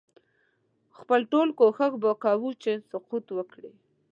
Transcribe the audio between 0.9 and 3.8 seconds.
خپل ټول کوښښ به کوي چې سقوط وکړي.